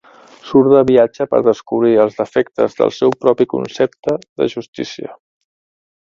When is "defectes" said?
2.21-2.79